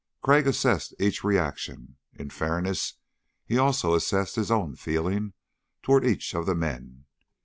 Crag 0.23 0.47
assessed 0.47 0.95
each 0.99 1.23
reaction. 1.23 1.97
In 2.15 2.31
fairness, 2.31 2.95
he 3.45 3.59
also 3.59 3.93
assessed 3.93 4.35
his 4.35 4.49
own 4.49 4.75
feeling 4.75 5.33
toward 5.83 6.07
each 6.07 6.33
of 6.33 6.47
the 6.47 6.55
men. 6.55 7.05